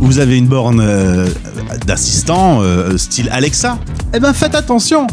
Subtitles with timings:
[0.00, 1.28] Vous avez une borne euh,
[1.86, 3.78] d'assistant euh, style Alexa
[4.12, 5.06] Eh ben faites attention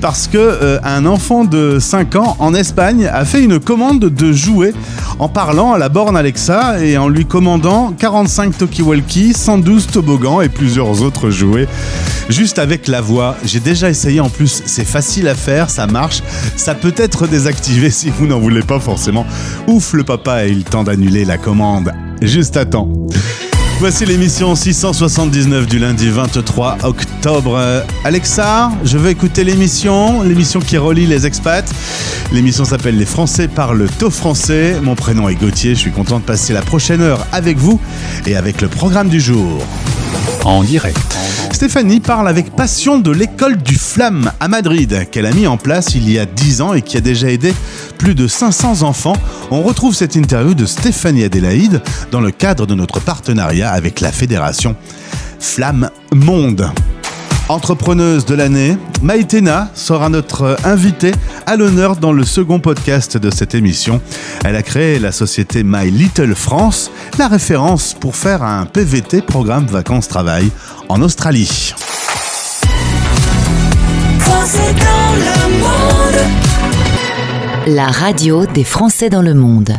[0.00, 4.32] parce que euh, un enfant de 5 ans en Espagne a fait une commande de
[4.32, 4.72] jouets
[5.18, 10.48] en parlant à la borne Alexa et en lui commandant 45 talkie-walkie, 112 toboggans et
[10.48, 11.66] plusieurs autres jouets
[12.28, 13.36] juste avec la voix.
[13.44, 16.22] J'ai déjà essayé en plus, c'est facile à faire, ça marche.
[16.56, 19.26] Ça peut être désactivé si vous n'en voulez pas forcément.
[19.66, 21.92] Ouf, le papa a eu le temps d'annuler la commande.
[22.22, 22.64] Juste à.
[23.78, 27.84] Voici l'émission 679 du lundi 23 octobre.
[28.04, 31.70] Alexa, je veux écouter l'émission, l'émission qui relie les expats.
[32.32, 34.80] L'émission s'appelle Les Français parlent au français.
[34.82, 37.78] Mon prénom est Gauthier, je suis content de passer la prochaine heure avec vous
[38.26, 39.62] et avec le programme du jour.
[40.44, 40.98] En direct.
[41.52, 45.94] Stéphanie parle avec passion de l'école du Flamme à Madrid, qu'elle a mis en place
[45.94, 47.54] il y a 10 ans et qui a déjà aidé
[47.98, 49.16] plus de 500 enfants.
[49.50, 54.12] On retrouve cette interview de Stéphanie Adélaïde dans le cadre de notre partenariat avec la
[54.12, 54.76] fédération
[55.40, 56.70] Flamme Monde.
[57.48, 61.12] Entrepreneuse de l'année, Maïtena sera notre invitée
[61.46, 64.00] à l'honneur dans le second podcast de cette émission.
[64.44, 69.66] Elle a créé la société My Little France, la référence pour faire un PVT, programme
[69.66, 70.50] vacances-travail,
[70.88, 71.72] en Australie.
[77.68, 79.70] La radio des Français dans le monde.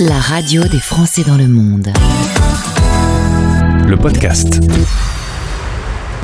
[0.00, 1.92] La radio des Français dans le monde.
[3.86, 4.60] Le podcast.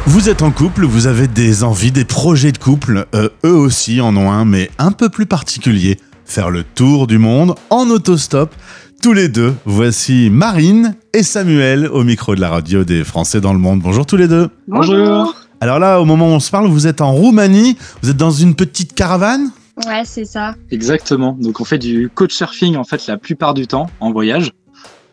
[0.06, 4.00] Vous êtes en couple, vous avez des envies, des projets de couple, euh, eux aussi
[4.00, 5.98] en ont un, mais un peu plus particulier.
[6.24, 8.54] Faire le tour du monde en autostop,
[9.02, 9.54] tous les deux.
[9.66, 13.80] Voici Marine et Samuel au micro de la radio des Français dans le monde.
[13.80, 14.48] Bonjour tous les deux.
[14.68, 15.34] Bonjour.
[15.60, 18.30] Alors là, au moment où on se parle, vous êtes en Roumanie, vous êtes dans
[18.30, 19.50] une petite caravane?
[19.86, 20.54] Ouais, c'est ça.
[20.70, 21.36] Exactement.
[21.40, 24.52] Donc on fait du coach surfing en fait la plupart du temps en voyage.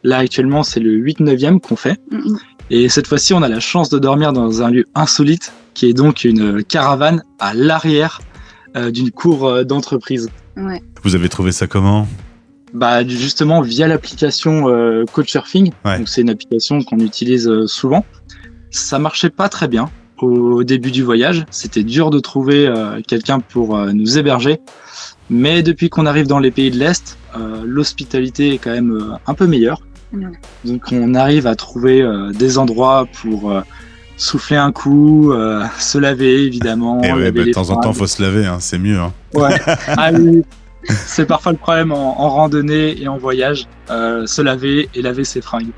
[0.03, 1.99] Là actuellement c'est le 8-9e qu'on fait.
[2.11, 2.35] Mm,
[2.69, 5.93] Et cette fois-ci on a la chance de dormir dans un lieu insolite qui est
[5.93, 8.19] donc une caravane à l'arrière
[8.75, 10.29] euh, d'une cour euh, d'entreprise.
[10.57, 10.81] Ouais.
[11.03, 12.07] Vous avez trouvé ça comment?
[12.73, 15.71] Bah justement via l'application euh, coach surfing.
[15.85, 15.97] Ouais.
[15.99, 18.05] Donc c'est une application qu'on utilise euh, souvent.
[18.71, 19.89] Ça marchait pas très bien
[20.21, 21.45] au début du voyage.
[21.51, 24.59] C'était dur de trouver euh, quelqu'un pour euh, nous héberger.
[25.29, 29.13] Mais depuis qu'on arrive dans les pays de l'Est, euh, l'hospitalité est quand même euh,
[29.27, 29.81] un peu meilleure.
[30.65, 33.61] Donc on arrive à trouver euh, des endroits pour euh,
[34.15, 37.01] souffler un coup, euh, se laver évidemment.
[37.03, 38.97] Et ouais, laver bah, de temps en temps, faut se laver, hein, c'est mieux.
[38.99, 39.13] hein.
[39.33, 39.59] Ouais.
[39.87, 40.43] Ah oui.
[41.05, 45.23] C'est parfois le problème en, en randonnée et en voyage, euh, se laver et laver
[45.23, 45.71] ses fringues.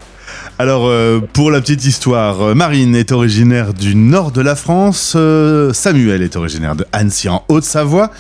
[0.58, 5.14] Alors, euh, pour la petite histoire, euh, Marine est originaire du nord de la France,
[5.16, 8.12] euh, Samuel est originaire de Annecy en Haute-Savoie.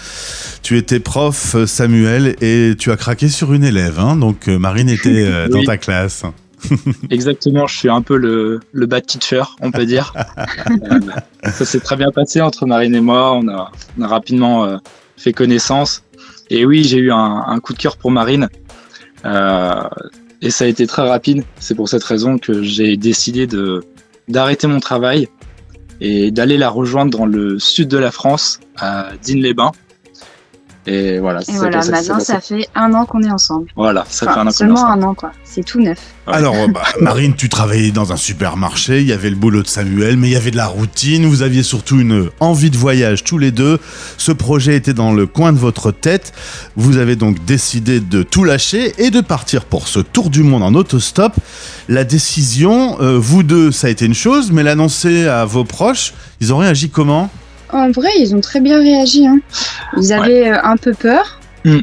[0.64, 5.48] Tu étais prof, Samuel, et tu as craqué sur une élève, hein, donc Marine était
[5.50, 6.24] dans ta classe.
[7.10, 10.14] Exactement, je suis un peu le, le bad teacher, on peut dire.
[11.44, 14.80] Ça s'est très bien passé entre Marine et moi, on a, on a rapidement
[15.18, 16.04] fait connaissance.
[16.50, 18.50] Et oui, j'ai eu un, coup de cœur pour Marine.
[19.26, 19.84] Euh,
[20.42, 21.44] et ça a été très rapide.
[21.60, 23.84] C'est pour cette raison que j'ai décidé de
[24.28, 25.28] d'arrêter mon travail
[26.02, 29.72] et d'aller la rejoindre dans le sud de la France, à Digne-les-Bains.
[30.92, 33.68] Et voilà, Et voilà, maintenant ça fait un an qu'on est ensemble.
[33.76, 35.32] Voilà, ça Enfin, fait un an qu'on est seulement un an, quoi.
[35.44, 36.00] C'est tout neuf.
[36.28, 36.34] Ouais.
[36.34, 39.68] Alors, euh, bah, Marine, tu travaillais dans un supermarché, il y avait le boulot de
[39.68, 43.24] Samuel, mais il y avait de la routine, vous aviez surtout une envie de voyage
[43.24, 43.78] tous les deux.
[44.18, 46.34] Ce projet était dans le coin de votre tête.
[46.76, 50.64] Vous avez donc décidé de tout lâcher et de partir pour ce tour du monde
[50.64, 51.34] en autostop.
[51.88, 56.14] La décision, euh, vous deux, ça a été une chose, mais l'annoncer à vos proches,
[56.42, 57.30] ils ont réagi comment?
[57.72, 59.28] En vrai, ils ont très bien réagi.
[59.28, 59.40] Hein.
[59.98, 61.40] Ils avaient euh, un peu peur.
[61.66, 61.80] Mm.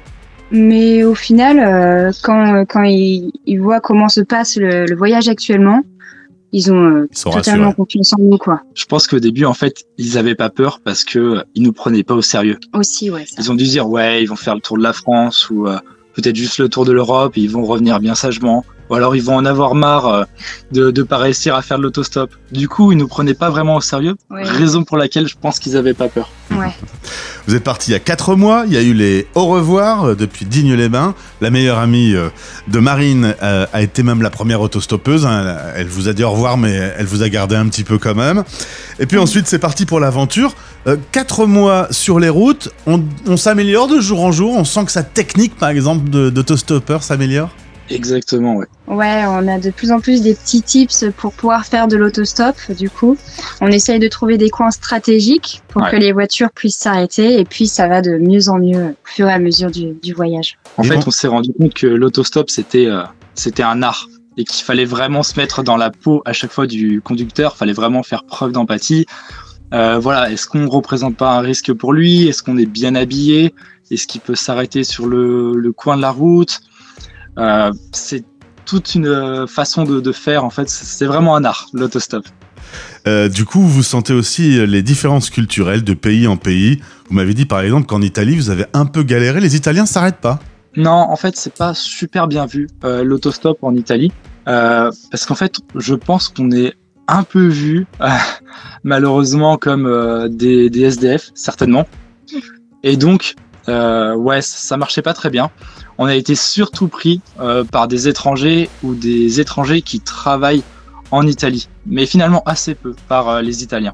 [0.52, 4.96] Mais au final, euh, quand, euh, quand ils, ils voient comment se passe le, le
[4.96, 5.82] voyage actuellement,
[6.52, 7.74] ils ont euh, Ils totalement rassurés.
[7.74, 8.62] confiance en nous, quoi.
[8.74, 11.72] Je pense qu'au début, en fait, ils avaient pas peur parce que euh, ils nous
[11.72, 12.58] prenaient pas au sérieux.
[12.74, 13.26] Aussi, ouais.
[13.26, 13.36] Ça.
[13.38, 15.66] Ils ont dû dire, ouais, ils vont faire le tour de la France ou
[16.14, 18.64] peut-être juste le tour de l'Europe et ils vont revenir bien sagement.
[18.90, 20.24] Ou alors ils vont en avoir marre euh,
[20.72, 22.30] de de pas réussir à faire de l'autostop.
[22.52, 24.14] Du coup, ils nous prenaient pas vraiment au sérieux.
[24.30, 24.44] Ouais.
[24.44, 26.30] Raison pour laquelle je pense qu'ils avaient pas peur.
[26.52, 26.72] Ouais.
[27.48, 30.04] Vous êtes parti il y a 4 mois, il y a eu les au revoir
[30.04, 31.14] euh, depuis Digne-les-Bains.
[31.40, 32.28] La meilleure amie euh,
[32.68, 35.26] de Marine a été même la première autostoppeuse.
[35.26, 35.56] hein.
[35.76, 38.14] Elle- vous a dit au revoir, mais elle vous a gardé un petit peu quand
[38.14, 38.44] même.
[38.98, 40.54] Et puis ensuite, c'est parti pour l'aventure.
[41.12, 44.54] 4 mois sur les routes, on, on s'améliore de jour en jour.
[44.56, 47.50] On sent que sa technique, par exemple, d'autostoppeur s'améliore?
[47.90, 48.66] Exactement, ouais.
[48.88, 52.56] Ouais, on a de plus en plus des petits tips pour pouvoir faire de l'autostop.
[52.76, 53.16] Du coup,
[53.60, 55.90] on essaye de trouver des coins stratégiques pour Ouais.
[55.90, 57.38] que les voitures puissent s'arrêter.
[57.38, 60.12] Et puis, ça va de mieux en mieux au fur et à mesure du, du
[60.14, 60.58] voyage.
[60.76, 61.02] En Et fait, bon.
[61.06, 63.02] on s'est rendu compte que l'autostop, c'était euh,
[63.34, 66.66] c'était un art et qu'il fallait vraiment se mettre dans la peau à chaque fois
[66.66, 67.56] du conducteur.
[67.56, 69.06] fallait vraiment faire preuve d'empathie.
[69.74, 72.28] Euh, voilà, est-ce qu'on représente pas un risque pour lui?
[72.28, 73.54] Est-ce qu'on est bien habillé?
[73.90, 76.60] Est-ce qu'il peut s'arrêter sur le, le coin de la route?
[77.38, 78.24] Euh, C'est
[78.64, 80.44] toute une euh, façon de, de faire.
[80.44, 82.24] En fait, c'est vraiment un art, l'autostop.
[83.06, 86.80] Euh, du coup, vous sentez aussi les différences culturelles de pays en pays.
[87.08, 89.40] Vous m'avez dit par exemple qu'en Italie, vous avez un peu galéré.
[89.40, 90.40] Les Italiens s'arrêtent pas.
[90.76, 94.12] Non, en fait, c'est pas super bien vu euh, l'autostop en Italie,
[94.46, 96.74] euh, parce qu'en fait, je pense qu'on est
[97.08, 97.86] un peu vu,
[98.84, 101.86] malheureusement, comme des, des SDF, certainement.
[102.82, 103.36] Et donc,
[103.68, 105.50] euh, ouais, ça, marchait pas très bien.
[105.98, 110.62] On a été surtout pris euh, par des étrangers ou des étrangers qui travaillent
[111.10, 113.92] en Italie, mais finalement assez peu par euh, les Italiens.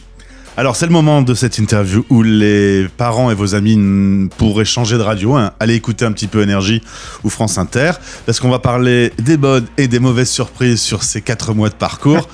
[0.54, 4.98] Alors c'est le moment de cette interview où les parents et vos amis pourraient changer
[4.98, 5.52] de radio, hein.
[5.60, 6.82] allez écouter un petit peu Énergie
[7.24, 7.92] ou France Inter,
[8.26, 11.74] parce qu'on va parler des bonnes et des mauvaises surprises sur ces quatre mois de
[11.74, 12.28] parcours,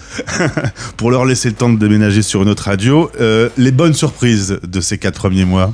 [0.96, 3.08] pour leur laisser le temps de déménager sur une autre radio.
[3.56, 5.72] Les bonnes surprises de ces quatre premiers mois.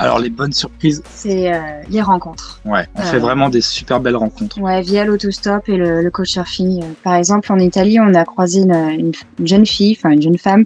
[0.00, 1.58] Alors les bonnes surprises, C'est euh,
[1.88, 2.60] les rencontres.
[2.64, 4.58] ouais, on Euh, fait vraiment des super belles rencontres.
[4.60, 6.82] Ouais, via l'autostop et le, le couchsurfing.
[6.82, 10.22] Euh, Par exemple, en Italie, on a croisé une, une- une jeune fille, enfin une
[10.22, 10.64] jeune femme,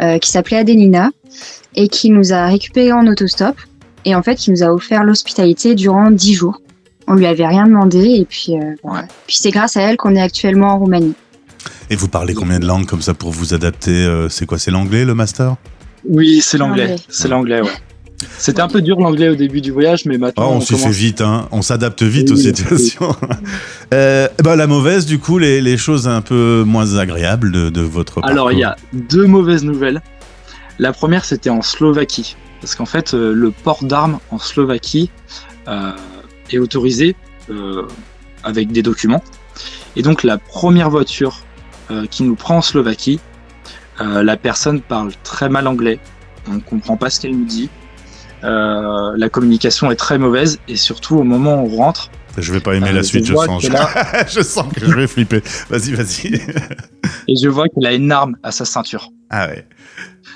[0.00, 1.10] euh, qui s'appelait Adelina
[1.74, 3.56] et qui nous a récupéré en autostop
[4.04, 6.60] et en fait, qui nous a offert l'hospitalité durant dix jours.
[7.08, 8.74] On lui avait rien demandé et puis, euh.
[8.82, 9.00] Ouais.
[9.26, 11.14] puis c'est grâce à elle qu'on est actuellement en Roumanie.
[11.90, 15.04] Et vous parlez combien de langues comme ça pour vous adapter C'est quoi, c'est l'anglais
[15.04, 15.56] le master?
[16.06, 16.88] Oui, c'est l'anglais.
[16.88, 17.02] L'anglais.
[17.08, 17.70] C'est l'anglais, ouais.
[18.38, 20.76] C'était un peu dur l'anglais au début du voyage, mais Oh, maintenant on on s'y
[20.76, 21.48] fait vite, hein.
[21.52, 22.42] on s'adapte vite Oui, aux oui.
[22.42, 23.16] situations.
[23.92, 27.80] Euh, bah, la mauvaise, du coup, les, les choses un peu moins agréables de, de
[27.80, 28.30] votre parcours.
[28.30, 30.02] Alors il y a deux mauvaises nouvelles.
[30.80, 35.10] La première, c'était en Slovaquie, parce qu'en fait, euh, le port d'armes en Slovaquie
[35.68, 35.92] euh,
[36.50, 37.14] est autorisé
[38.42, 39.22] avec des documents.
[39.94, 41.40] Et donc la première voiture
[42.10, 43.20] qui nous prend en Slovaquie,
[44.00, 46.00] la personne parle très mal anglais.
[46.50, 47.68] On ne comprend pas ce qu'elle nous dit.
[48.44, 52.60] Euh, la communication est très mauvaise et surtout au moment où on rentre, Je vais
[52.60, 53.62] pas aimer Euh, la je suite, je, vois sens.
[53.62, 55.42] que Je, là- je sens que je vais flipper.
[55.70, 56.34] Vas-y, vas-y.
[57.28, 59.08] et je vois qu'elle a une arme à sa ceinture.
[59.30, 59.66] Ah ouais.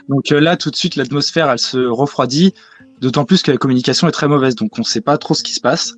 [0.08, 2.54] Donc euh, là, tout de suite, l'atmosphère, elle se refroidit,
[3.00, 5.42] d'autant plus que la communication est très mauvaise, donc on ne sait pas trop ce
[5.42, 5.94] qui se passe.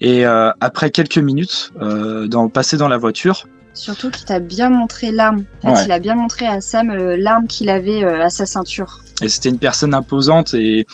[0.00, 4.70] Et euh, après quelques minutes, euh, dans, passé dans la voiture, Surtout qu'il t'a bien
[4.70, 5.44] montré l'arme.
[5.62, 5.84] En fait, Ouais.
[5.86, 9.00] il a bien montré à Sam euh, l'arme qu'il avait euh, à sa ceinture.
[9.20, 10.86] et c'était une personne imposante et,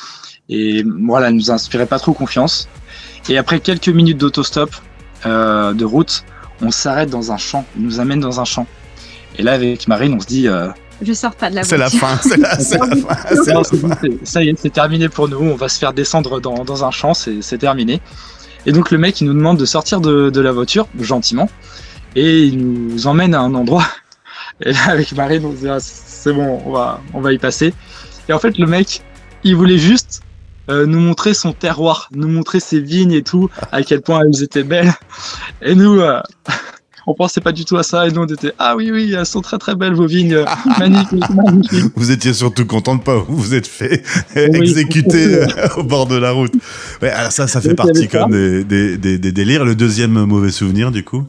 [0.49, 2.69] et voilà, elle nous inspirait pas trop confiance.
[3.29, 4.71] Et après quelques minutes d'autostop
[5.27, 6.25] euh, de route,
[6.63, 8.67] on s'arrête dans un champ, il nous amène dans un champ.
[9.39, 10.69] Et là, avec Marine, on se dit, euh,
[11.03, 12.09] Je sors pas de la C'est la voiture.
[12.09, 12.65] fin, c'est la, la fin.
[12.65, 12.79] c'est
[13.53, 13.77] Non, la fin.
[13.77, 15.39] bon, c'est- ça y est, c'est terminé pour nous.
[15.39, 18.01] On va se faire descendre dans, dans un champ, c'est c'est terminé.
[18.67, 21.49] Et donc le mec, il nous demande de sortir de, de la voiture, gentiment,
[22.17, 23.87] et il nous emmène à un endroit.
[24.63, 27.39] Et là, avec Marine, on se dit, ah, c'est bon, on va, on va y
[27.39, 27.73] passer.
[28.29, 29.01] Et en fait, le mec,
[29.43, 30.23] il voulait juste
[30.69, 34.43] euh, nous montrer son terroir, nous montrer ses vignes et tout, à quel point elles
[34.43, 34.93] étaient belles.
[35.63, 36.21] Et nous, euh,
[37.07, 38.07] on pensait pas du tout à ça.
[38.07, 40.45] Et nous, on était, ah oui, oui, elles sont très très belles vos vignes,
[40.79, 41.93] magnifiques, magnifiques.
[41.97, 44.03] Vous étiez surtout content de pas vous vous êtes fait
[44.37, 45.47] exécuter euh,
[45.79, 46.53] au bord de la route.
[47.01, 49.65] Ouais, alors ça, ça fait partie comme des, des, des, des délires.
[49.65, 51.27] Le deuxième mauvais souvenir, du coup?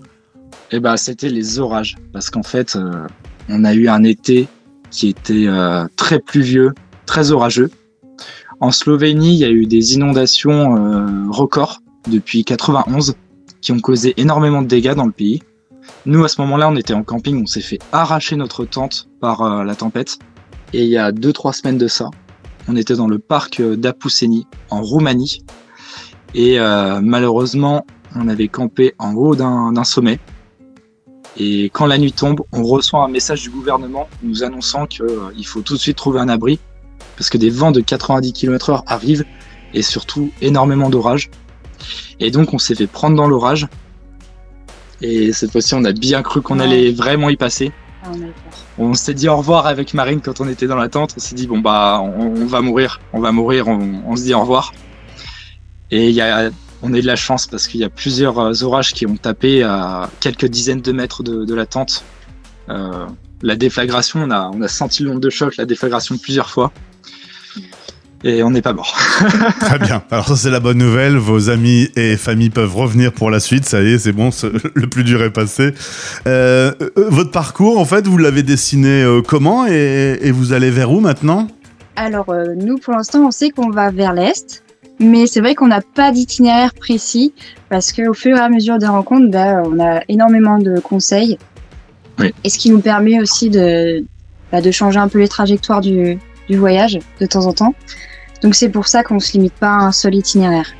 [0.73, 3.05] Eh ben, c'était les orages, parce qu'en fait, euh,
[3.49, 4.47] on a eu un été
[4.89, 6.73] qui était euh, très pluvieux,
[7.05, 7.69] très orageux.
[8.61, 13.15] En Slovénie, il y a eu des inondations euh, records depuis 91
[13.59, 15.43] qui ont causé énormément de dégâts dans le pays.
[16.05, 19.65] Nous, à ce moment-là, on était en camping, on s'est fait arracher notre tente par
[19.65, 20.19] la tempête.
[20.73, 22.09] Et il y a deux, trois semaines de ça,
[22.67, 25.43] on était dans le parc d'Apuseni, en Roumanie.
[26.33, 26.57] Et
[27.01, 27.85] malheureusement,
[28.15, 30.19] on avait campé en haut d'un sommet.
[31.37, 35.61] Et quand la nuit tombe, on reçoit un message du gouvernement nous annonçant qu'il faut
[35.61, 36.59] tout de suite trouver un abri
[37.17, 39.25] parce que des vents de 90 km/h arrivent
[39.73, 41.29] et surtout énormément d'orages.
[42.19, 43.67] Et donc on s'est fait prendre dans l'orage.
[45.01, 46.65] Et cette fois-ci, on a bien cru qu'on Ouais.
[46.65, 47.71] allait vraiment y passer.
[48.03, 48.09] Ah,
[48.77, 51.13] on s'est dit au revoir avec Marine quand on était dans la tente.
[51.17, 54.23] On s'est dit bon bah on, on va mourir, on va mourir, on, on se
[54.23, 54.73] dit au revoir.
[55.91, 56.49] Et il y a,
[56.81, 59.17] on a eu de la chance parce qu'il y a plusieurs euh, orages qui ont
[59.17, 62.03] tapé à quelques dizaines de mètres de, de la tente.
[62.69, 63.05] Euh,
[63.41, 66.71] la déflagration, on a, on a senti l'onde de choc, la déflagration plusieurs fois.
[68.23, 68.95] Et on n'est pas mort.
[69.61, 70.03] Très bien.
[70.11, 71.17] Alors ça c'est la bonne nouvelle.
[71.17, 73.65] Vos amis et familles peuvent revenir pour la suite.
[73.65, 74.29] Ça y est, c'est bon.
[74.75, 75.73] Le plus dur est passé.
[76.27, 80.91] Euh, votre parcours, en fait, vous l'avez dessiné euh, comment et, et vous allez vers
[80.91, 81.47] où maintenant?
[81.95, 84.63] Alors, euh, nous, pour l'instant, on sait qu'on va vers l'Est,
[85.01, 87.33] mais c'est vrai qu'on n'a pas d'itinéraire précis
[87.69, 91.37] parce qu'au fur et à mesure des rencontres, bah, on a énormément de conseils.
[92.19, 92.33] Oui.
[92.43, 94.05] Et ce qui nous permet aussi de,
[94.51, 97.73] bah, de changer un peu les trajectoires du, du voyage de temps en temps.
[98.43, 100.71] Donc, c'est pour ça qu'on ne se limite pas à un seul itinéraire.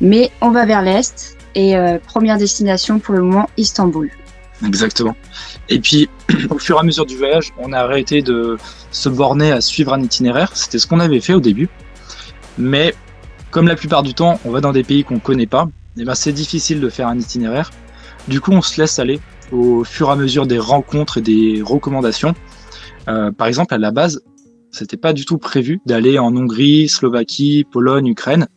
[0.00, 4.10] Mais on va vers l'Est et euh, première destination pour le moment, Istanbul.
[4.64, 5.16] Exactement.
[5.68, 6.08] Et puis,
[6.50, 8.58] au fur et à mesure du voyage, on a arrêté de
[8.90, 10.50] se borner à suivre un itinéraire.
[10.54, 11.68] C'était ce qu'on avait fait au début.
[12.58, 12.94] Mais
[13.54, 16.16] comme la plupart du temps, on va dans des pays qu'on connaît pas, et ben
[16.16, 17.70] c'est difficile de faire un itinéraire.
[18.26, 19.20] Du coup, on se laisse aller
[19.52, 22.34] au fur et à mesure des rencontres et des recommandations.
[23.06, 24.22] Euh, par exemple, à la base,
[24.72, 28.48] c'était pas du tout prévu d'aller en Hongrie, Slovaquie, Pologne, Ukraine.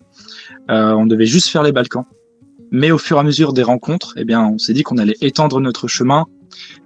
[0.72, 2.06] Euh, on devait juste faire les Balkans.
[2.72, 5.18] Mais au fur et à mesure des rencontres, eh bien, on s'est dit qu'on allait
[5.22, 6.25] étendre notre chemin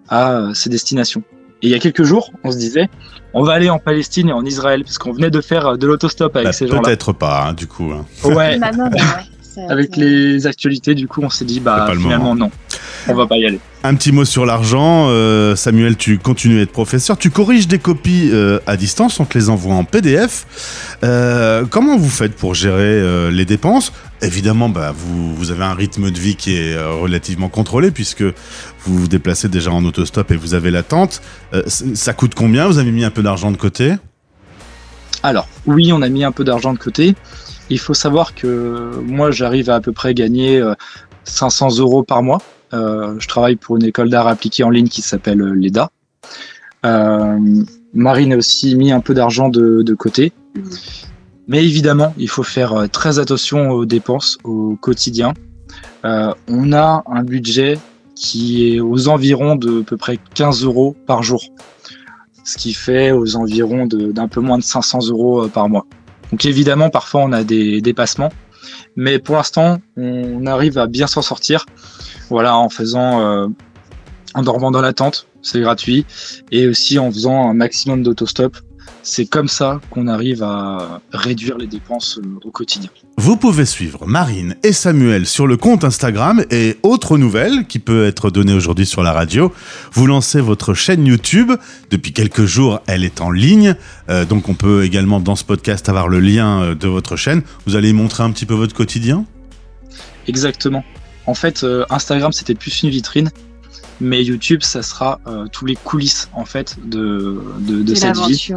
[0.09, 1.23] à euh, ces destinations.
[1.63, 2.89] Et il y a quelques jours, on se disait,
[3.33, 5.85] on va aller en Palestine et en Israël, parce qu'on venait de faire euh, de
[5.87, 6.81] l'autostop avec Bah, ces gens-là.
[6.81, 7.91] Peut-être pas, hein, du coup.
[7.93, 8.05] hein.
[8.23, 12.49] Ouais, bah, ouais, avec les actualités, du coup, on s'est dit, bah finalement non,
[13.07, 13.59] on va pas y aller.
[13.83, 15.07] Un petit mot sur l'argent.
[15.09, 17.17] Euh, Samuel, tu continues à être professeur.
[17.17, 19.19] Tu corriges des copies euh, à distance.
[19.19, 20.97] On te les envoie en PDF.
[21.03, 23.91] Euh, comment vous faites pour gérer les dépenses?
[24.21, 28.99] Évidemment, bah, vous, vous avez un rythme de vie qui est relativement contrôlé puisque vous
[28.99, 31.21] vous déplacez déjà en autostop et vous avez l'attente.
[31.67, 32.67] Ça coûte combien?
[32.67, 33.95] Vous avez mis un peu d'argent de côté?
[35.23, 37.15] Alors, oui, on a mis un peu d'argent de côté.
[37.69, 40.73] Il faut savoir que moi, j'arrive à à peu près gagner euh,
[41.25, 42.41] 500 euros par mois.
[42.73, 45.91] Euh, je travaille pour une école d'art appliqué en ligne qui s'appelle euh, l'EDA.
[46.85, 47.63] Euh,
[47.93, 50.31] Marine a aussi mis un peu d'argent de, côté.
[51.47, 55.33] Mais évidemment, il faut faire très attention aux dépenses au quotidien.
[56.03, 57.77] On a un budget
[58.15, 61.43] qui est aux environs de peu près 15 euros par jour,
[62.45, 65.85] ce qui fait aux environs d'un peu moins de 500 euros par mois.
[66.31, 68.31] Donc évidemment, parfois on a des dépassements,
[68.95, 71.65] mais pour l'instant, on arrive à bien s'en sortir.
[72.29, 73.47] Voilà, en faisant, euh,
[74.33, 76.05] en dormant dans la tente, c'est gratuit,
[76.51, 78.57] et aussi en faisant un maximum d'autostop.
[79.03, 82.89] C'est comme ça qu'on arrive à réduire les dépenses euh, au quotidien.
[83.17, 88.05] Vous pouvez suivre Marine et Samuel sur le compte Instagram et autre nouvelle qui peut
[88.05, 89.53] être donnée aujourd'hui sur la radio.
[89.91, 91.51] Vous lancez votre chaîne YouTube.
[91.89, 93.75] Depuis quelques jours, elle est en ligne.
[94.09, 97.43] Euh, donc on peut également dans ce podcast avoir le lien euh, de votre chaîne.
[97.67, 99.25] Vous allez montrer un petit peu votre quotidien?
[100.27, 100.83] Exactement.
[101.25, 103.29] En fait, euh, Instagram c'était plus une vitrine,
[104.01, 108.17] mais YouTube ça sera euh, tous les coulisses en fait de, de, de de cette
[108.17, 108.49] vie.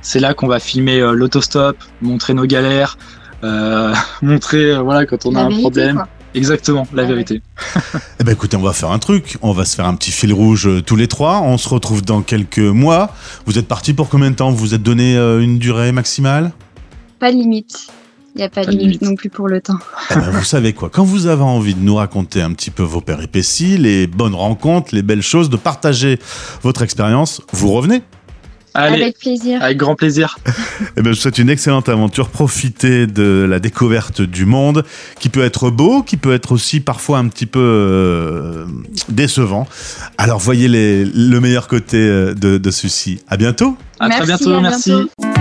[0.00, 2.96] C'est là qu'on va filmer euh, l'autostop, montrer nos galères,
[3.44, 3.92] euh,
[4.22, 5.96] montrer euh, voilà quand on La a un problème.
[5.96, 6.08] quoi.
[6.34, 7.12] Exactement, la Ah ouais.
[7.12, 7.42] vérité.
[8.20, 9.36] Eh ben écoutez, on va faire un truc.
[9.42, 11.40] On va se faire un petit fil rouge euh, tous les trois.
[11.42, 13.12] On se retrouve dans quelques mois.
[13.46, 14.50] Vous êtes partis pour combien de temps?
[14.50, 16.52] Vous vous êtes donné euh, une durée maximale?
[17.18, 17.88] Pas de limite.
[18.34, 19.02] Il n'y a pas, Pas de limite limite.
[19.02, 19.78] non plus pour le temps.
[20.10, 22.82] Eh ben, vous savez quoi Quand vous avez envie de nous raconter un petit peu
[22.82, 26.18] vos péripéties, les bonnes rencontres, les belles choses, de partager
[26.62, 28.02] votre expérience, vous revenez.
[28.74, 29.62] Allez, Avec plaisir.
[29.62, 30.38] avec grand plaisir.
[30.96, 32.30] Eh ben, je vous souhaite une excellente aventure.
[32.30, 34.82] Profitez de la découverte du monde,
[35.20, 38.64] qui peut être beau, qui peut être aussi parfois un petit peu euh,
[39.10, 39.68] décevant.
[40.16, 43.20] Alors voyez les- le meilleur côté euh, de, de ceci.
[43.28, 43.76] À bientôt.
[44.00, 44.90] À très Merci, bientôt, à merci.
[44.90, 45.31] bientôt.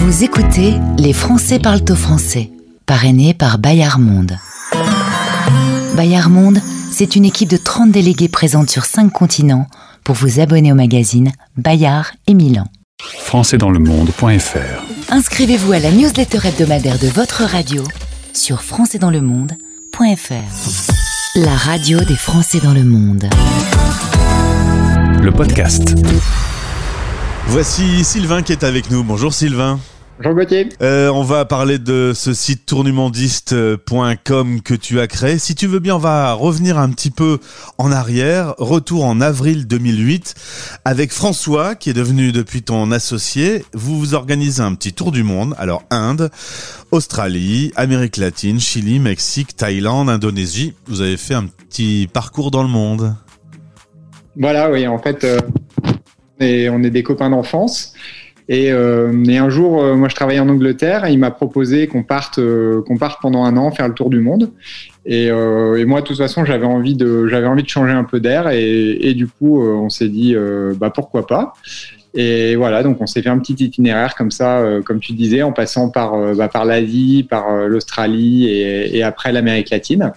[0.00, 2.50] Vous écoutez Les Français parlent au français,
[2.86, 4.38] parrainé par Bayard Monde.
[5.94, 6.58] Bayard Monde,
[6.90, 9.66] c'est une équipe de 30 délégués présente sur 5 continents
[10.02, 12.64] pour vous abonner au magazine Bayard et Milan.
[13.18, 17.84] françaisdanslemonde.fr Inscrivez-vous à la newsletter hebdomadaire de votre radio
[18.32, 21.36] sur françaisdanslemonde.fr.
[21.36, 23.28] La radio des Français dans le monde.
[25.22, 25.94] Le podcast.
[27.48, 29.04] Voici Sylvain qui est avec nous.
[29.04, 29.78] Bonjour Sylvain.
[30.20, 30.68] Jean Gauthier.
[30.82, 35.38] Euh, on va parler de ce site tournumondiste.com que tu as créé.
[35.38, 37.38] Si tu veux bien, on va revenir un petit peu
[37.78, 38.54] en arrière.
[38.58, 40.34] Retour en avril 2008
[40.84, 43.64] avec François qui est devenu depuis ton associé.
[43.72, 45.54] Vous vous organisez un petit tour du monde.
[45.58, 46.30] Alors Inde,
[46.90, 50.74] Australie, Amérique latine, Chili, Mexique, Thaïlande, Indonésie.
[50.86, 53.14] Vous avez fait un petit parcours dans le monde.
[54.36, 55.40] Voilà, oui, en fait, euh,
[56.40, 57.94] et on est des copains d'enfance.
[58.52, 61.86] Et, euh, et, un jour, euh, moi, je travaillais en Angleterre et il m'a proposé
[61.86, 64.50] qu'on parte, euh, qu'on parte pendant un an faire le tour du monde.
[65.06, 68.02] Et, euh, et moi, de toute façon, j'avais envie de, j'avais envie de changer un
[68.02, 70.34] peu d'air et, et, du coup, on s'est dit,
[70.76, 71.54] bah pourquoi pas.
[72.12, 75.52] Et voilà, donc on s'est fait un petit itinéraire comme ça, comme tu disais, en
[75.52, 80.12] passant par, bah, par l'Asie, par l'Australie et, et après l'Amérique latine.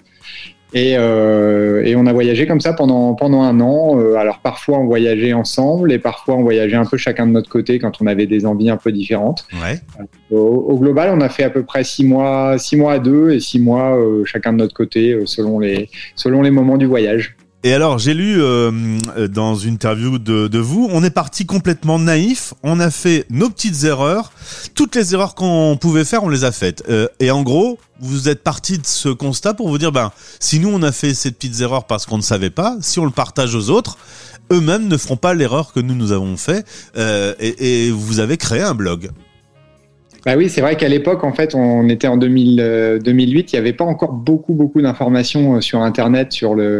[0.74, 4.00] Et, euh, et, on a voyagé comme ça pendant, pendant un an.
[4.00, 7.50] Euh, alors parfois on voyageait ensemble et parfois on voyageait un peu chacun de notre
[7.50, 9.46] côté quand on avait des envies un peu différentes.
[9.54, 9.80] Ouais.
[10.32, 13.32] Au, au, global, on a fait à peu près six mois, six mois à deux
[13.32, 16.88] et six mois euh, chacun de notre côté euh, selon les, selon les moments du
[16.88, 17.36] voyage.
[17.66, 18.98] Et alors, j'ai lu euh,
[19.30, 23.50] dans une interview de, de, vous, on est parti complètement naïf, on a fait nos
[23.50, 24.34] petites erreurs,
[24.76, 26.84] toutes les erreurs qu'on pouvait faire, on les a faites.
[26.90, 30.60] Euh, et en gros, vous êtes parti de ce constat pour vous dire, ben, si
[30.60, 33.12] nous on a fait ces petites erreurs parce qu'on ne savait pas, si on le
[33.12, 33.98] partage aux autres,
[34.52, 36.66] eux-mêmes ne feront pas l'erreur que nous nous avons fait.
[36.98, 39.10] Euh, et, et vous avez créé un blog.
[40.26, 43.56] Bah oui, c'est vrai qu'à l'époque, en fait, on était en 2000, euh, 2008, il
[43.56, 46.80] n'y avait pas encore beaucoup, beaucoup d'informations euh, sur Internet sur le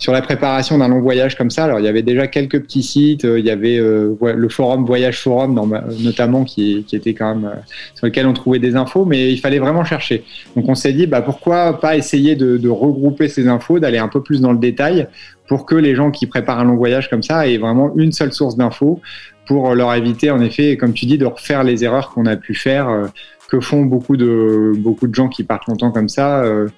[0.00, 1.64] sur la préparation d'un long voyage comme ça.
[1.64, 5.20] Alors, il y avait déjà quelques petits sites, euh, il y avait le forum Voyage
[5.20, 5.60] Forum,
[6.00, 7.50] notamment, qui, était quand même
[7.94, 10.24] sur lequel on trouvait des infos, mais il fallait vraiment chercher.
[10.56, 14.20] Donc, on s'est dit, bah pourquoi pas essayer de regrouper ces infos, d'aller un peu
[14.22, 15.06] plus dans le détail
[15.50, 18.32] pour que les gens qui préparent un long voyage comme ça aient vraiment une seule
[18.32, 19.00] source d'infos
[19.50, 22.54] pour leur éviter, en effet, comme tu dis, de refaire les erreurs qu'on a pu
[22.54, 23.08] faire, euh,
[23.48, 26.44] que font beaucoup de, beaucoup de gens qui partent longtemps comme ça.
[26.44, 26.68] Euh,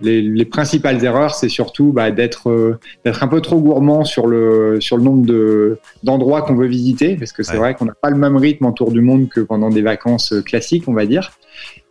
[0.00, 4.26] les, les, principales erreurs, c'est surtout bah, d'être euh, d'être un peu trop gourmand sur
[4.26, 7.58] le sur le nombre de d'endroits qu'on veut visiter, parce que c'est ouais.
[7.58, 10.34] vrai qu'on n'a pas le même rythme en tour du monde que pendant des vacances
[10.44, 11.30] classiques, on va dire.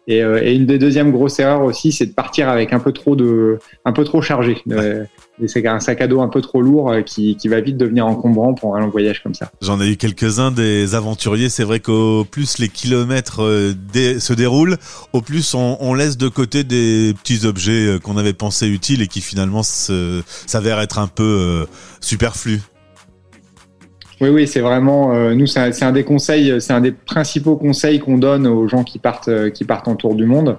[0.07, 2.91] Et, euh, et, une des deuxièmes grosses erreurs aussi, c'est de partir avec un peu
[2.91, 4.57] trop de, un peu trop chargé.
[5.47, 8.07] C'est un sac à dos un peu trop lourd euh, qui, qui, va vite devenir
[8.07, 9.51] encombrant pour un long voyage comme ça.
[9.61, 11.49] J'en ai eu quelques-uns des aventuriers.
[11.49, 14.77] C'est vrai qu'au plus les kilomètres euh, dé se déroulent,
[15.13, 19.07] au plus on, on, laisse de côté des petits objets qu'on avait pensé utiles et
[19.07, 21.65] qui finalement s'avèrent être un peu euh,
[21.99, 22.61] superflus.
[24.21, 27.57] Oui, oui, c'est vraiment euh, nous, c'est un, un, des conseils, c'est un des principaux
[27.57, 30.57] conseils qu'on donne aux gens qui partent, euh, qui partent en tour du monde.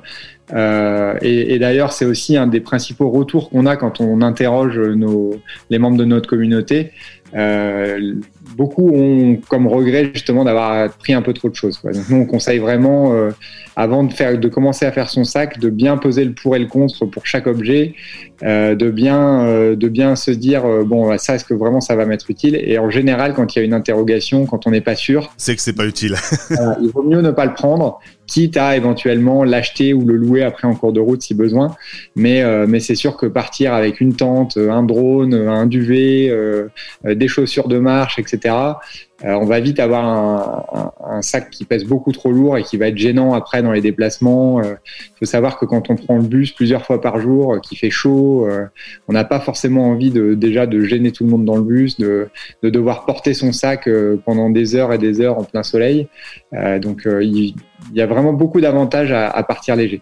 [0.52, 4.78] Euh, et, et d'ailleurs, c'est aussi un des principaux retours qu'on a quand on interroge
[4.78, 5.34] nos,
[5.70, 6.92] les membres de notre communauté.
[7.34, 8.14] Euh,
[8.56, 11.78] beaucoup ont comme regret justement d'avoir pris un peu trop de choses.
[11.78, 11.92] Quoi.
[11.92, 13.30] Donc nous, on conseille vraiment, euh,
[13.74, 16.58] avant de, faire, de commencer à faire son sac, de bien peser le pour et
[16.58, 17.94] le contre pour chaque objet,
[18.42, 22.30] euh, de, bien, de bien se dire, bon, ça, est-ce que vraiment ça va m'être
[22.30, 22.56] utile?
[22.62, 25.32] Et en général, quand il y a une interrogation, quand on n'est pas sûr...
[25.36, 26.14] C'est que c'est pas utile.
[26.80, 30.66] il vaut mieux ne pas le prendre, quitte à éventuellement l'acheter ou le louer après
[30.66, 31.74] en cours de route si besoin.
[32.14, 36.68] Mais, euh, mais c'est sûr que partir avec une tente, un drone, un duvet, euh,
[37.04, 38.72] des chaussures de marche, etc., euh,
[39.22, 42.98] on va vite avoir un, sac qui pèse beaucoup trop lourd et qui va être
[42.98, 44.60] gênant après dans les déplacements.
[44.62, 47.90] Il faut savoir que quand on prend le bus plusieurs fois par jour, qu'il fait
[47.90, 48.46] chaud,
[49.08, 51.96] on n'a pas forcément envie de, déjà de gêner tout le monde dans le bus,
[51.96, 52.28] de,
[52.62, 53.88] de devoir porter son sac
[54.26, 56.08] pendant des heures et des heures en plein soleil.
[56.52, 57.06] donc
[57.92, 60.00] il y a vraiment beaucoup d'avantages à, partir léger.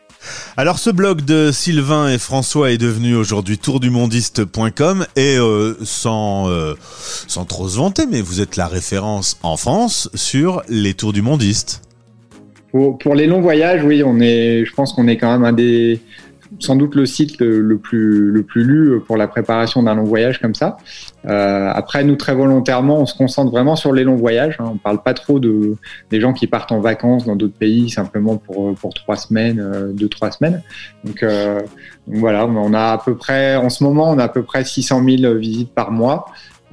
[0.57, 6.75] Alors ce blog de Sylvain et François est devenu aujourd'hui tourdumondiste.com et euh, sans, euh,
[7.27, 11.23] sans trop se vanter, mais vous êtes la référence en France sur les tours du
[11.23, 11.83] mondiste.
[12.73, 16.01] Pour, les longs voyages, oui, on est, je pense qu'on est quand même un des,
[16.59, 20.41] sans doute le site le, plus, le plus lu pour la préparation d'un long voyage
[20.41, 20.77] comme ça.
[21.27, 24.57] Euh, après, nous, très volontairement, on se concentre vraiment sur les longs voyages.
[24.59, 24.71] Hein.
[24.75, 25.77] On parle pas trop de,
[26.11, 29.93] des gens qui partent en vacances dans d'autres pays simplement pour, pour trois semaines, euh,
[29.93, 30.63] deux, trois semaines.
[31.05, 31.61] Donc, euh,
[32.07, 34.65] donc, voilà, on a à peu près, en ce moment, on a à peu près
[34.65, 36.27] 600 000 visites par mois.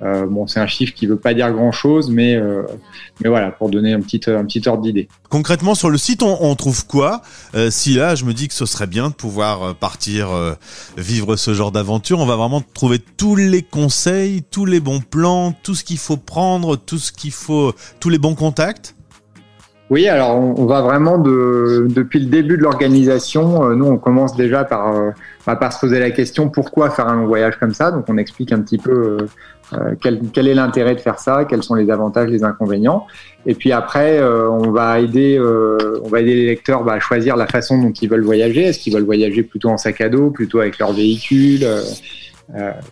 [0.03, 2.63] Euh, bon, c'est un chiffre qui veut pas dire grand chose, mais, euh,
[3.21, 5.07] mais voilà, pour donner un petit, un petit ordre d'idée.
[5.29, 7.21] Concrètement, sur le site, on, on trouve quoi?
[7.53, 10.29] Euh, Si là, je me dis que ce serait bien de pouvoir partir
[10.97, 15.53] vivre ce genre d'aventure, on va vraiment trouver tous les conseils, tous les bons plans,
[15.63, 18.95] tout ce qu'il faut prendre, tout ce qu'il faut, tous les bons contacts?
[19.91, 24.63] Oui, alors on, va vraiment de, depuis le début de l'organisation, nous on commence déjà
[24.63, 25.11] par, euh,
[25.43, 27.91] par se poser la question pourquoi faire un long voyage comme ça?
[27.91, 29.17] Donc on explique un petit peu
[29.73, 33.07] euh, quel, quel, est l'intérêt de faire ça, quels sont les avantages, les inconvénients?
[33.45, 36.99] Et puis après, euh, on va aider, euh, on va aider les lecteurs bah, à
[36.99, 38.63] choisir la façon dont ils veulent voyager.
[38.63, 41.65] Est-ce qu'ils veulent voyager plutôt en sac à dos, plutôt avec leur véhicule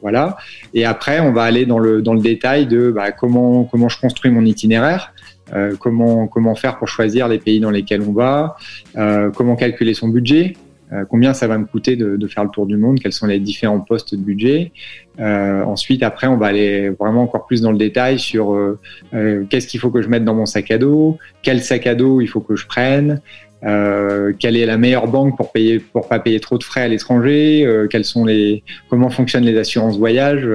[0.01, 0.37] voilà.
[0.73, 3.99] Et après, on va aller dans le dans le détail de bah, comment comment je
[3.99, 5.11] construis mon itinéraire.
[5.53, 8.55] Euh, comment, comment faire pour choisir les pays dans lesquels on va,
[8.97, 10.55] euh, comment calculer son budget,
[10.91, 13.39] euh, combien ça va me coûter de, faire le tour du monde, quels sont les
[13.39, 14.71] différents postes de budget?
[15.19, 18.79] Euh, ensuite, après, on va aller vraiment encore plus dans le détail sur euh,
[19.13, 21.95] euh qu'est-ce qu'il faut que je mette dans mon sac à dos, quel sac à
[21.95, 23.21] dos il faut que je prenne,
[23.65, 26.87] euh, quelle est la meilleure banque pour payer pour pas payer trop de frais à
[26.87, 30.47] l'étranger, quels sont les comment fonctionnent les assurances voyage?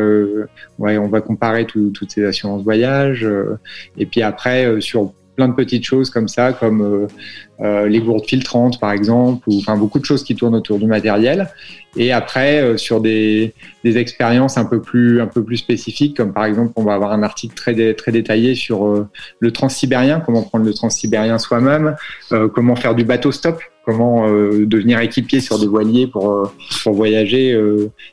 [0.79, 3.29] ouais, on va comparer tout, toutes ces assurances voyage.
[3.99, 7.09] et puis après, sur plein de petites choses comme ça, comme
[7.61, 10.87] euh, les gourdes filtrantes par exemple, ou enfin beaucoup de choses qui tournent autour du
[10.87, 11.49] matériel.
[11.97, 16.33] Et après euh, sur des, des expériences un peu plus un peu plus spécifiques, comme
[16.33, 20.43] par exemple on va avoir un article très très détaillé sur euh, le transsibérien, comment
[20.43, 21.95] prendre le transsibérien soi-même,
[22.33, 26.51] euh, comment faire du bateau stop comment devenir équipier sur des voiliers pour,
[26.83, 27.55] pour voyager.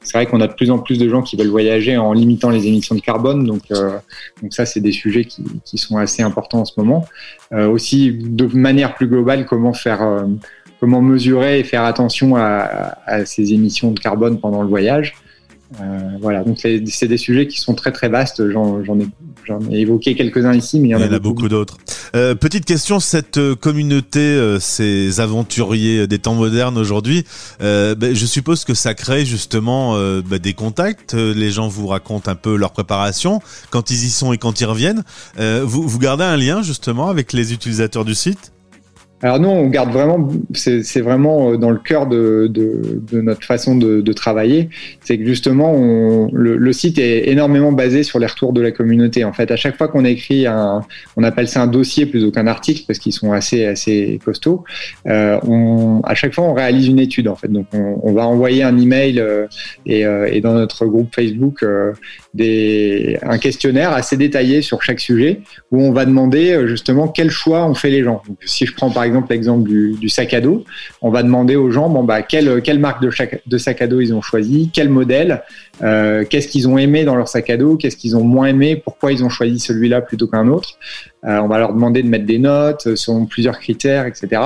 [0.02, 2.50] C'est vrai qu'on a de plus en plus de gens qui veulent voyager en limitant
[2.50, 6.60] les émissions de carbone, donc, donc ça, c'est des sujets qui, qui, sont assez importants
[6.60, 7.06] en ce moment.
[7.54, 10.26] aussi, de manière plus globale, comment faire,
[10.80, 15.14] comment mesurer et faire attention à, à, ces émissions de carbone pendant le voyage.
[15.80, 18.50] Euh, voilà, donc c'est des sujets qui sont très très vastes.
[18.50, 19.08] J'en ai,
[19.72, 21.78] ai, évoqué quelques-uns ici, mais il y en, il y en a, beaucoup, d'autres.
[22.14, 27.26] Euh, petite question, cette euh, communauté, euh, ces aventuriers des temps modernes aujourd'hui,
[27.62, 31.14] euh, ben, je suppose que ça crée justement euh, ben, des contacts.
[31.14, 33.40] Les gens vous racontent un peu leur préparation
[33.70, 35.04] quand ils y sont et quand ils reviennent.
[35.38, 38.52] vous, vous gardez un lien justement avec les utilisateurs du site?
[39.22, 42.52] Alors nous, on garde vraiment, c'est vraiment euh, dans le cœur de,
[43.14, 44.70] notre façon de, travailler,
[45.02, 49.24] c'est que justement, le, site est énormément basé sur les retours de la communauté.
[49.24, 50.82] En fait, à chaque fois qu'on écrit un,
[51.16, 54.64] on appelle ça un dossier plutôt qu'un article parce qu'ils sont assez assez costauds.
[55.08, 55.40] Euh,
[56.04, 57.48] à chaque fois, on réalise une étude en fait.
[57.48, 59.48] Donc, on, va envoyer un email euh,
[59.86, 61.66] et, euh, dans notre groupe Facebook
[62.34, 65.42] des, un questionnaire assez détaillé sur chaque sujet
[65.72, 68.22] où on va demander euh, justement quel choix ont fait les gens.
[68.28, 70.64] Donc, si je prends par exemple exemple l'exemple du, du, sac à dos,
[71.02, 73.88] on va demander aux gens bon bah quelle, quelle marque de, chaque, de sac à
[73.88, 75.44] dos ils ont choisi, quel modèle,
[75.84, 78.76] euh, qu'est-ce qu'ils ont aimé dans leur sac à dos, qu'est-ce qu'ils ont moins aimé,
[78.76, 80.78] pourquoi ils ont choisi celui-là plutôt qu'un autre?
[81.24, 84.42] Euh, on va leur demander de mettre des notes selon plusieurs critères, etc.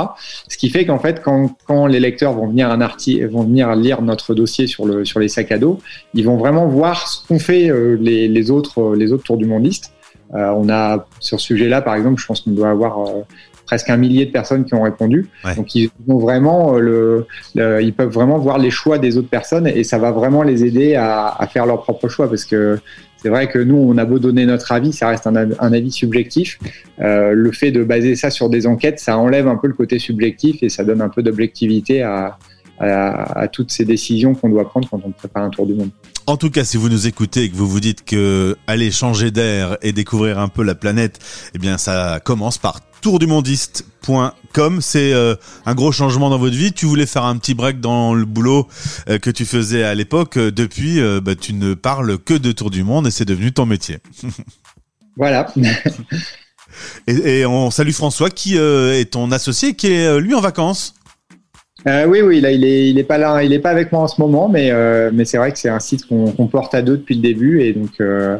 [0.48, 4.02] Ce qui fait qu'en fait, quand, les lecteurs vont venir, un article, vont venir lire
[4.02, 5.80] notre dossier sur, le, sur les sacs à dos,
[6.14, 9.92] ils vont vraiment voir ce qu'ont fait euh, les, autres, les autres tours du mondiste.
[10.34, 13.22] Euh, on a sur ce sujet-là, par exemple, je pense qu'on doit avoir euh,
[13.66, 15.28] presque un millier de personnes qui ont répondu.
[15.44, 15.56] Ouais.
[15.56, 19.30] Donc ils ont vraiment euh, le, le, ils peuvent vraiment voir les choix des autres
[19.30, 22.80] personnes et ça va vraiment les aider à, à faire leur propre choix parce que
[23.26, 25.92] c'est vrai que nous, on a beau donner notre avis, ça reste un, un avis
[25.92, 26.60] subjectif.
[27.00, 29.98] Euh, le fait de baser ça sur des enquêtes, ça enlève un peu le côté
[29.98, 32.38] subjectif et ça donne un peu d'objectivité à,
[32.80, 35.90] à, à, toutes ces décisions qu'on doit prendre quand on prépare un tour du monde.
[36.28, 39.30] En tout cas, si vous nous écoutez et que vous vous dites que aller changer
[39.30, 41.20] d'air et découvrir un peu la planète,
[41.54, 44.82] eh bien, ça commence par tourdumondiste.com.
[44.82, 45.36] C'est euh,
[45.68, 46.74] un gros changement dans votre vie.
[46.74, 48.68] Tu voulais faire un petit break dans le boulot
[49.08, 50.40] euh, que tu faisais à l'époque.
[50.40, 53.68] Depuis, euh, bah, tu ne parles que de Tour du Monde et c'est devenu ton
[53.68, 54.00] métier.
[55.18, 55.54] voilà.
[57.08, 60.95] et, et, on salue François qui est ton associé, qui est lui en vacances.
[61.88, 64.02] Euh, oui, oui, là, il est, il est pas là, il est pas avec moi
[64.02, 66.74] en ce moment, mais, euh, mais c'est vrai que c'est un site qu'on qu porte
[66.74, 68.38] à deux depuis le début, et donc, euh,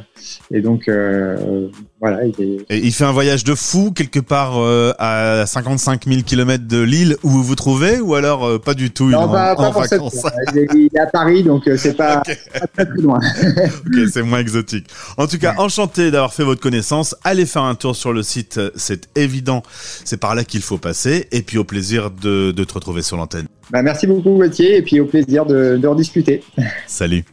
[0.52, 1.68] et donc, euh,
[2.06, 2.26] voilà.
[2.26, 2.66] Il, est...
[2.70, 6.82] et il fait un voyage de fou quelque part euh, à 55 000 km de
[6.82, 9.10] l'île où vous vous trouvez, ou alors euh, pas du tout.
[9.10, 10.14] Non, il pas, en, pas en pour vacances?
[10.14, 10.70] Cette...
[10.76, 12.36] il, est, à Paris, donc c'est pas, okay.
[12.54, 13.20] pas très, très loin.
[13.88, 14.88] ok, c'est moins exotique.
[15.18, 17.16] En tout cas, enchanté d'avoir fait votre connaissance.
[17.24, 19.64] Allez faire un tour sur le site, c'est évident.
[20.04, 23.18] C'est par là qu'il faut passer, et puis au plaisir de, de te retrouver sur
[23.18, 23.48] l'antenne.
[23.72, 26.44] Bah, merci beaucoup Gauthier et puis au plaisir de, de rediscuter.
[26.86, 27.26] Salut.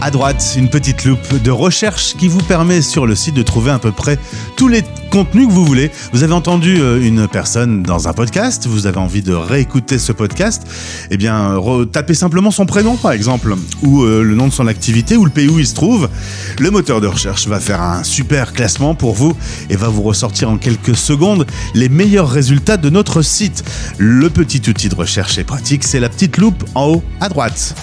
[0.00, 3.70] À droite, une petite loupe de recherche qui vous permet sur le site de trouver
[3.70, 4.18] à peu près
[4.56, 5.90] tous les contenus que vous voulez.
[6.12, 10.62] Vous avez entendu une personne dans un podcast, vous avez envie de réécouter ce podcast,
[11.10, 11.60] eh bien,
[11.92, 15.30] tapez simplement son prénom par exemple, ou euh, le nom de son activité, ou le
[15.30, 16.08] pays où il se trouve.
[16.58, 19.36] Le moteur de recherche va faire un super classement pour vous
[19.70, 23.64] et va vous ressortir en quelques secondes les meilleurs résultats de notre site.
[23.98, 27.74] Le petit outil de recherche est pratique, c'est la petite loupe en haut à droite.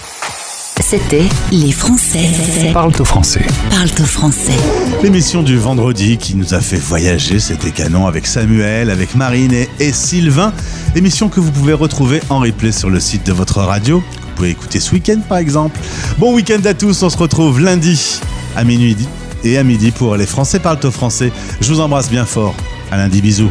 [0.90, 1.22] C'était
[1.52, 2.28] Les Français
[2.72, 3.46] Parle au français.
[3.70, 4.56] parlent au français.
[5.04, 9.68] L'émission du vendredi qui nous a fait voyager, c'était canon avec Samuel, avec Marine et,
[9.78, 10.52] et Sylvain.
[10.96, 14.00] Émission que vous pouvez retrouver en replay sur le site de votre radio.
[14.00, 15.78] Vous pouvez écouter ce week-end par exemple.
[16.18, 18.20] Bon week-end à tous, on se retrouve lundi
[18.56, 18.96] à minuit
[19.44, 21.30] et à midi pour Les Français parlent au français.
[21.60, 22.56] Je vous embrasse bien fort.
[22.90, 23.50] À lundi, bisous.